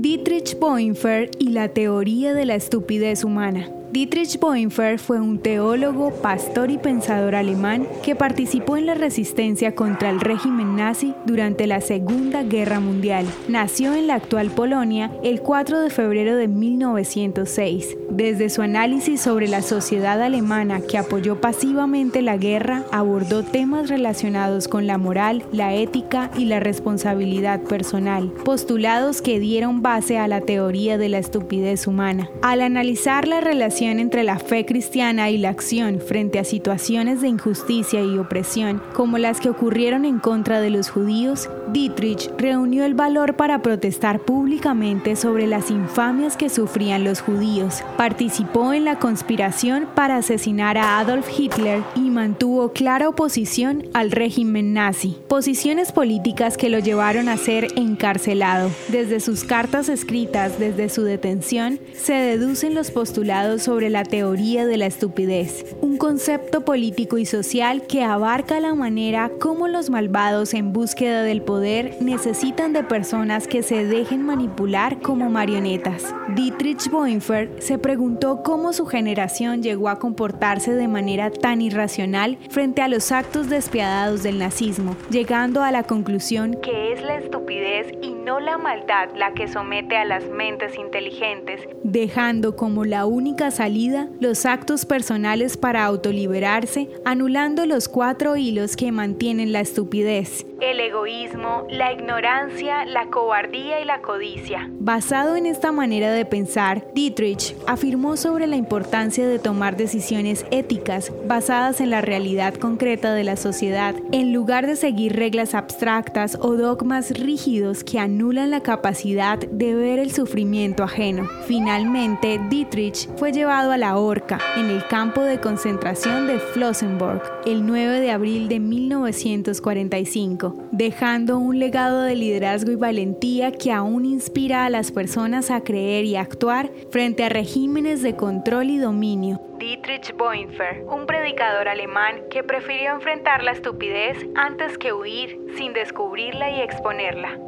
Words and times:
Dietrich 0.00 0.58
Bonhoeffer 0.58 1.30
y 1.38 1.50
la 1.50 1.68
teoría 1.68 2.32
de 2.32 2.46
la 2.46 2.54
estupidez 2.54 3.22
humana. 3.22 3.68
Dietrich 3.92 4.38
Bonhoeffer 4.38 5.00
fue 5.00 5.20
un 5.20 5.40
teólogo, 5.40 6.12
pastor 6.12 6.70
y 6.70 6.78
pensador 6.78 7.34
alemán 7.34 7.88
que 8.04 8.14
participó 8.14 8.76
en 8.76 8.86
la 8.86 8.94
resistencia 8.94 9.74
contra 9.74 10.10
el 10.10 10.20
régimen 10.20 10.76
nazi 10.76 11.12
durante 11.26 11.66
la 11.66 11.80
Segunda 11.80 12.44
Guerra 12.44 12.78
Mundial. 12.78 13.26
Nació 13.48 13.94
en 13.94 14.06
la 14.06 14.14
actual 14.14 14.50
Polonia 14.52 15.10
el 15.24 15.40
4 15.40 15.80
de 15.80 15.90
febrero 15.90 16.36
de 16.36 16.46
1906. 16.46 17.96
Desde 18.10 18.48
su 18.48 18.62
análisis 18.62 19.20
sobre 19.20 19.48
la 19.48 19.60
sociedad 19.60 20.22
alemana 20.22 20.80
que 20.80 20.96
apoyó 20.96 21.40
pasivamente 21.40 22.22
la 22.22 22.36
guerra, 22.36 22.84
abordó 22.92 23.42
temas 23.42 23.88
relacionados 23.88 24.68
con 24.68 24.86
la 24.86 24.98
moral, 24.98 25.42
la 25.50 25.74
ética 25.74 26.30
y 26.36 26.44
la 26.44 26.60
responsabilidad 26.60 27.60
personal, 27.62 28.30
postulados 28.44 29.20
que 29.20 29.40
dieron 29.40 29.82
base 29.82 30.18
a 30.18 30.28
la 30.28 30.42
teoría 30.42 30.96
de 30.96 31.08
la 31.08 31.18
estupidez 31.18 31.88
humana. 31.88 32.28
Al 32.42 32.60
analizar 32.60 33.26
la 33.26 33.40
relación 33.40 33.79
entre 33.88 34.24
la 34.24 34.38
fe 34.38 34.66
cristiana 34.66 35.30
y 35.30 35.38
la 35.38 35.48
acción 35.48 36.00
frente 36.00 36.38
a 36.38 36.44
situaciones 36.44 37.22
de 37.22 37.28
injusticia 37.28 38.02
y 38.02 38.18
opresión 38.18 38.82
como 38.92 39.16
las 39.16 39.40
que 39.40 39.48
ocurrieron 39.48 40.04
en 40.04 40.18
contra 40.18 40.60
de 40.60 40.68
los 40.70 40.90
judíos, 40.90 41.48
Dietrich 41.72 42.30
reunió 42.36 42.84
el 42.84 42.94
valor 42.94 43.36
para 43.36 43.62
protestar 43.62 44.20
públicamente 44.20 45.16
sobre 45.16 45.46
las 45.46 45.70
infamias 45.70 46.36
que 46.36 46.50
sufrían 46.50 47.04
los 47.04 47.22
judíos, 47.22 47.82
participó 47.96 48.74
en 48.74 48.84
la 48.84 48.98
conspiración 48.98 49.88
para 49.94 50.16
asesinar 50.16 50.76
a 50.76 50.98
Adolf 50.98 51.28
Hitler 51.38 51.82
y 51.94 52.10
mantuvo 52.10 52.72
clara 52.72 53.08
oposición 53.08 53.88
al 53.94 54.10
régimen 54.10 54.74
nazi, 54.74 55.16
posiciones 55.28 55.92
políticas 55.92 56.56
que 56.56 56.68
lo 56.68 56.80
llevaron 56.80 57.28
a 57.28 57.36
ser 57.38 57.68
encarcelado. 57.76 58.70
Desde 58.88 59.20
sus 59.20 59.44
cartas 59.44 59.88
escritas 59.88 60.58
desde 60.58 60.88
su 60.88 61.04
detención 61.04 61.78
se 61.94 62.14
deducen 62.14 62.74
los 62.74 62.90
postulados 62.90 63.62
sobre 63.70 63.88
la 63.88 64.02
teoría 64.02 64.66
de 64.66 64.76
la 64.76 64.86
estupidez, 64.86 65.76
un 65.80 65.96
concepto 65.96 66.64
político 66.64 67.18
y 67.18 67.24
social 67.24 67.82
que 67.86 68.02
abarca 68.02 68.58
la 68.58 68.74
manera 68.74 69.30
como 69.38 69.68
los 69.68 69.90
malvados 69.90 70.54
en 70.54 70.72
búsqueda 70.72 71.22
del 71.22 71.40
poder 71.40 71.96
necesitan 72.00 72.72
de 72.72 72.82
personas 72.82 73.46
que 73.46 73.62
se 73.62 73.84
dejen 73.84 74.26
manipular 74.26 75.00
como 75.00 75.30
marionetas. 75.30 76.12
Dietrich 76.34 76.90
Bonhoeffer 76.90 77.48
se 77.60 77.78
preguntó 77.78 78.42
cómo 78.42 78.72
su 78.72 78.86
generación 78.86 79.62
llegó 79.62 79.88
a 79.88 80.00
comportarse 80.00 80.74
de 80.74 80.88
manera 80.88 81.30
tan 81.30 81.62
irracional 81.62 82.38
frente 82.48 82.82
a 82.82 82.88
los 82.88 83.12
actos 83.12 83.48
despiadados 83.48 84.24
del 84.24 84.40
nazismo, 84.40 84.96
llegando 85.10 85.62
a 85.62 85.70
la 85.70 85.84
conclusión 85.84 86.56
que 86.60 86.92
es 86.92 87.02
la 87.02 87.18
estupidez 87.18 87.39
y 87.50 88.10
no 88.12 88.38
la 88.38 88.58
maldad 88.58 89.08
la 89.16 89.34
que 89.34 89.48
somete 89.48 89.96
a 89.96 90.04
las 90.04 90.24
mentes 90.28 90.78
inteligentes, 90.78 91.60
dejando 91.82 92.54
como 92.54 92.84
la 92.84 93.06
única 93.06 93.50
salida 93.50 94.08
los 94.20 94.46
actos 94.46 94.86
personales 94.86 95.56
para 95.56 95.84
autoliberarse, 95.84 96.88
anulando 97.04 97.66
los 97.66 97.88
cuatro 97.88 98.36
hilos 98.36 98.76
que 98.76 98.92
mantienen 98.92 99.50
la 99.50 99.58
estupidez, 99.58 100.46
el 100.60 100.78
egoísmo, 100.78 101.66
la 101.68 101.92
ignorancia, 101.92 102.84
la 102.84 103.06
cobardía 103.06 103.80
y 103.80 103.84
la 103.84 104.00
codicia. 104.00 104.70
Basado 104.78 105.34
en 105.34 105.46
esta 105.46 105.72
manera 105.72 106.12
de 106.12 106.24
pensar, 106.24 106.86
Dietrich 106.94 107.56
afirmó 107.66 108.16
sobre 108.16 108.46
la 108.46 108.56
importancia 108.56 109.26
de 109.26 109.40
tomar 109.40 109.76
decisiones 109.76 110.46
éticas 110.52 111.10
basadas 111.26 111.80
en 111.80 111.90
la 111.90 112.00
realidad 112.00 112.54
concreta 112.54 113.12
de 113.12 113.24
la 113.24 113.36
sociedad, 113.36 113.96
en 114.12 114.32
lugar 114.32 114.68
de 114.68 114.76
seguir 114.76 115.16
reglas 115.16 115.54
abstractas 115.54 116.38
o 116.40 116.54
dogmas 116.54 117.10
rígidos 117.18 117.39
que 117.86 117.98
anulan 117.98 118.50
la 118.50 118.60
capacidad 118.60 119.38
de 119.38 119.74
ver 119.74 119.98
el 119.98 120.12
sufrimiento 120.12 120.82
ajeno. 120.82 121.26
Finalmente, 121.46 122.38
Dietrich 122.50 123.08
fue 123.16 123.32
llevado 123.32 123.72
a 123.72 123.78
la 123.78 123.96
horca 123.96 124.38
en 124.58 124.66
el 124.66 124.86
campo 124.86 125.22
de 125.22 125.40
concentración 125.40 126.26
de 126.26 126.38
Flossenburg 126.38 127.22
el 127.46 127.64
9 127.64 128.00
de 128.00 128.10
abril 128.10 128.48
de 128.48 128.60
1945, 128.60 130.68
dejando 130.70 131.38
un 131.38 131.58
legado 131.58 132.02
de 132.02 132.14
liderazgo 132.14 132.72
y 132.72 132.76
valentía 132.76 133.52
que 133.52 133.72
aún 133.72 134.04
inspira 134.04 134.66
a 134.66 134.70
las 134.70 134.92
personas 134.92 135.50
a 135.50 135.62
creer 135.62 136.04
y 136.04 136.16
actuar 136.16 136.70
frente 136.90 137.24
a 137.24 137.30
regímenes 137.30 138.02
de 138.02 138.16
control 138.16 138.68
y 138.68 138.76
dominio. 138.76 139.49
Dietrich 139.60 140.16
Bonhoeffer, 140.16 140.84
un 140.88 141.04
predicador 141.04 141.68
alemán 141.68 142.22
que 142.30 142.42
prefirió 142.42 142.94
enfrentar 142.94 143.44
la 143.44 143.52
estupidez 143.52 144.16
antes 144.34 144.78
que 144.78 144.94
huir 144.94 145.38
sin 145.58 145.74
descubrirla 145.74 146.50
y 146.50 146.62
exponerla. 146.62 147.38